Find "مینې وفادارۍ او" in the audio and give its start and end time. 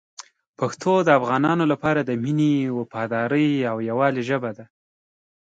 2.23-3.77